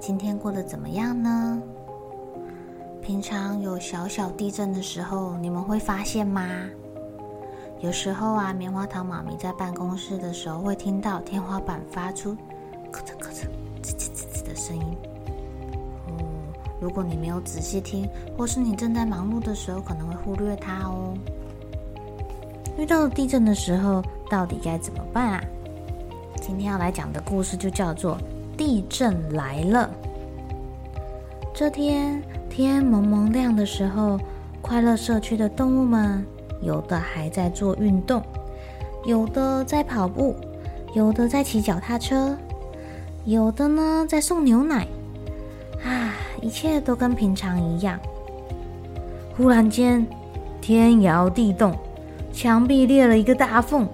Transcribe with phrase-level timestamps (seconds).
[0.00, 1.62] 今天过得怎么样呢？
[3.02, 6.48] 平常有小小地震的时候，你们会发现吗？
[7.80, 12.34] 有时候啊，棉花糖妈咪在办公室的时候，会听到天花板发出
[12.90, 13.44] 咯吱咯吱、
[13.82, 14.84] 吱吱吱吱的声音。
[16.08, 16.24] 哦，
[16.80, 21.12] 如果你没有仔细听，或是你正在忙碌的时候，可能会忽略它哦。
[22.78, 25.44] 遇到地震的时候，到底该怎么办啊？
[26.40, 28.16] 今天要来讲的故事就叫做
[28.60, 29.88] 《地震来了》。
[31.54, 32.22] 这天。
[32.50, 34.18] 天蒙蒙亮的时候，
[34.60, 36.22] 快乐社区的动物们，
[36.60, 38.20] 有的还在做运动，
[39.04, 40.34] 有的在跑步，
[40.94, 42.36] 有的在骑脚踏车，
[43.24, 44.86] 有的呢在送牛奶。
[45.84, 47.98] 啊，一切都跟平常一样。
[49.36, 50.04] 忽然间，
[50.60, 51.74] 天摇地动，
[52.32, 53.88] 墙壁裂了一个大缝，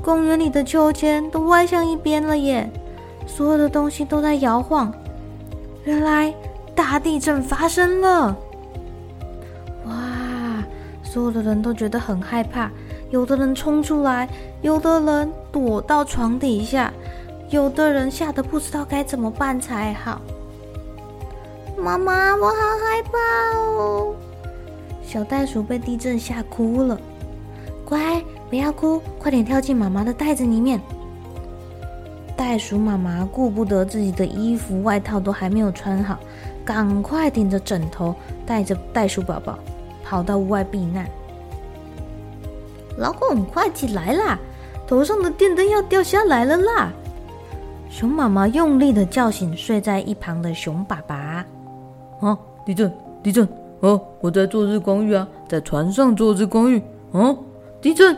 [0.00, 2.70] 公园里的秋千都歪向一边了耶！
[3.28, 4.92] 所有的东西都在摇晃。
[5.84, 6.34] 原来。
[6.78, 8.36] 大地震发生了！
[9.84, 10.62] 哇，
[11.02, 12.70] 所有的人都觉得很害怕，
[13.10, 14.28] 有的人冲出来，
[14.62, 16.92] 有的人躲到床底下，
[17.50, 20.20] 有的人吓得不知道该怎么办才好。
[21.76, 24.14] 妈妈，我好害怕哦！
[25.02, 26.96] 小袋鼠被地震吓哭了。
[27.84, 30.80] 乖，不要哭，快点跳进妈妈的袋子里面。
[32.48, 36.18] 袋鼠妈妈顾不得自己的衣服、外套都还没有穿好。
[36.64, 38.14] 赶快顶着枕头，
[38.46, 39.58] 带着袋鼠宝宝
[40.02, 41.06] 跑到屋外避难。
[42.96, 44.38] 老公，快起来啦！
[44.86, 46.90] 头上的电灯要掉下来了啦！
[47.90, 51.44] 熊妈妈用力的叫醒睡在一旁的熊爸爸。
[52.22, 52.90] 啊，地震！
[53.22, 53.46] 地震！
[53.80, 56.82] 哦，我在做日光浴啊，在船上做日光浴。
[57.10, 57.36] 哦，
[57.82, 58.16] 地震！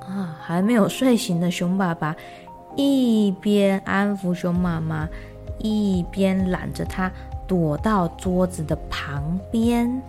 [0.00, 2.16] 啊，还没有睡醒的熊爸爸
[2.76, 5.08] 一边安抚熊妈妈。
[5.62, 7.12] 一边揽着它
[7.46, 10.00] 躲到桌子的旁边，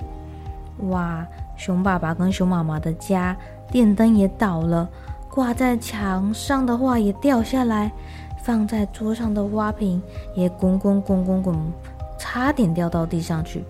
[0.89, 1.27] 哇！
[1.57, 3.35] 熊爸爸跟熊妈妈的家
[3.69, 4.89] 电灯也倒了，
[5.29, 7.91] 挂在墙上的画也掉下来，
[8.41, 10.01] 放在桌上的花瓶
[10.35, 11.55] 也滚滚滚滚滚，
[12.17, 13.65] 差点掉到地上去。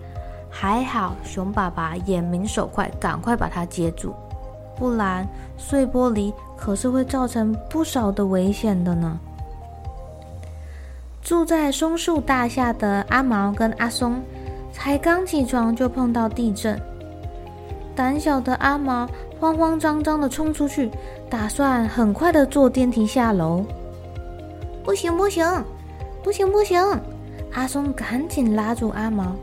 [0.48, 4.14] 还好熊爸爸眼明手快，赶快把它接住，
[4.76, 9.18] 不然碎玻璃可是会造成不少的危险的呢。
[11.22, 14.20] 住在松树大厦的阿毛跟阿松，
[14.72, 16.80] 才刚起床就碰到地震。
[17.94, 20.90] 胆小的阿毛慌慌张张的冲出去，
[21.30, 23.64] 打算很快的坐电梯下楼。
[24.82, 25.46] 不行不行，
[26.24, 26.82] 不行不行！
[27.52, 29.36] 阿松赶紧拉住阿毛，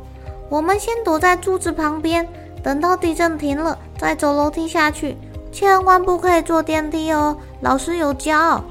[0.49, 2.27] 我们先躲在柱子旁边，
[2.61, 5.15] 等到地震停了再走楼梯下去，
[5.51, 8.63] 千万不可以坐电梯哦，老师有教。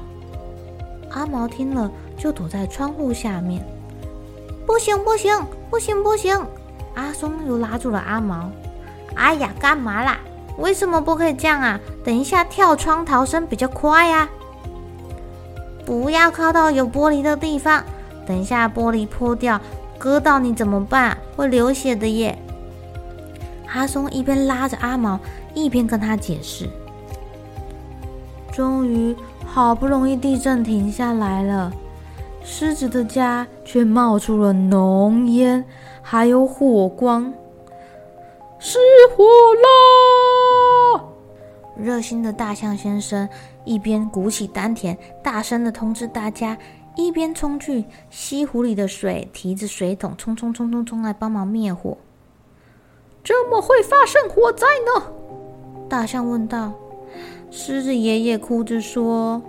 [1.11, 1.89] 阿毛听了。
[2.19, 3.65] 就躲在窗户下面，
[4.65, 5.31] 不行不行
[5.69, 6.37] 不行不行！
[6.93, 8.51] 阿松又拉住了阿毛。
[9.15, 10.19] 哎呀，干嘛啦？
[10.57, 11.79] 为什么不可以这样啊？
[12.03, 14.27] 等一下跳窗逃生比较快呀！
[15.85, 17.81] 不要靠到有玻璃的地方，
[18.27, 19.57] 等一下玻璃破掉，
[19.97, 21.17] 割到你怎么办？
[21.37, 22.37] 会流血的耶！
[23.73, 25.19] 阿松一边拉着阿毛，
[25.53, 26.69] 一边跟他解释。
[28.51, 31.71] 终于，好不容易地震停下来了。
[32.43, 35.63] 狮子的家却冒出了浓烟，
[36.01, 37.31] 还有火光，
[38.57, 38.79] 失
[39.15, 39.23] 火
[40.93, 41.05] 啦！
[41.77, 43.29] 热心的大象先生
[43.63, 46.57] 一边鼓起丹田，大声的通知大家，
[46.95, 51.97] 一边冲去西湖里的水，提着水桶冲冲冲冲冲来帮忙灭火。
[53.29, 55.03] 怎么会发生火灾呢？
[55.87, 56.73] 大象问道。
[57.51, 59.39] 狮子爷爷哭着说：“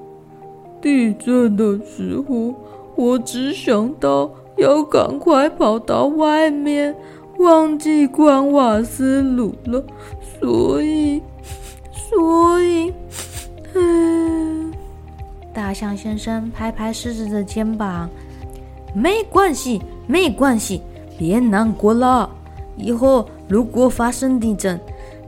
[0.83, 2.55] 地震的时候。”
[2.97, 6.95] 我只想到要赶快跑到外面，
[7.39, 9.83] 忘记关瓦斯炉了，
[10.39, 11.23] 所以，
[11.91, 12.93] 所以，
[13.75, 14.71] 嗯。
[15.55, 18.11] 大象先生拍拍狮子的肩膀，
[18.95, 20.83] 没关系，没关系，
[21.17, 22.29] 别难过了。
[22.77, 24.81] 以后如果发生地震，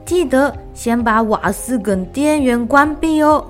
[0.05, 3.45] 记得先把瓦斯跟电源关闭哦。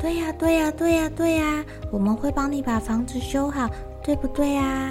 [0.00, 3.68] 对呀，对呀，对呀，对呀，我们会帮你把房子修好，
[4.02, 4.90] 对不对呀？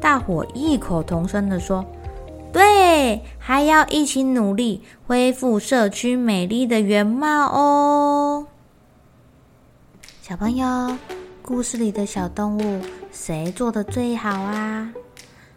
[0.00, 1.84] 大伙异口同声的说
[2.52, 8.46] ：“对，还要一起努力，恢复社区美丽的原貌哦。”
[10.22, 10.96] 小朋友，
[11.42, 12.80] 故事里的小动物
[13.10, 14.90] 谁做的最好啊？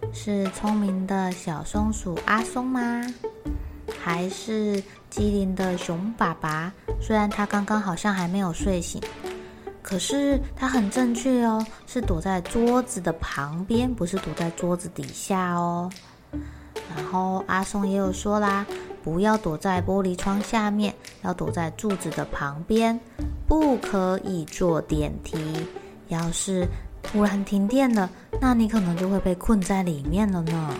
[0.13, 3.01] 是聪明的小松鼠阿松吗？
[3.99, 6.73] 还是机灵的熊爸爸？
[6.99, 9.01] 虽然他刚刚好像还没有睡醒，
[9.81, 15.89] 可是他很正确哦，是躲在桌子的旁边，不是躲在桌子底下哦。
[16.95, 18.65] 然后阿松也有说啦，
[19.03, 22.99] 不要躲在玻璃窗下面，要躲在柱子的旁边。
[23.47, 25.37] 不可以坐电梯。
[26.09, 26.67] 要是
[27.07, 28.09] 突然停电了，
[28.39, 30.73] 那你可能就会被困在里面了呢。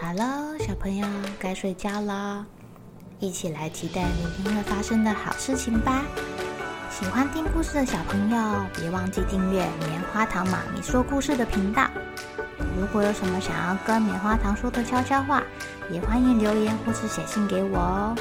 [0.00, 1.06] 好了，小朋友
[1.38, 2.44] 该睡觉了，
[3.20, 6.02] 一起来期待明天会发生的好事情吧。
[6.90, 11.86] 喜欢听故事的小朋友，别忘记订阅棉花糖妈咪说故事的频道。
[12.80, 15.42] 如果有什么想要跟棉花糖说的悄悄话，
[15.90, 18.16] 也欢迎留言或是写信给我哦。